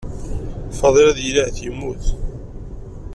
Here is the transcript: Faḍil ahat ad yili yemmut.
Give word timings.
Faḍil 0.77 1.07
ahat 1.11 1.15
ad 1.19 1.23
yili 1.25 1.45
yemmut. 1.65 2.05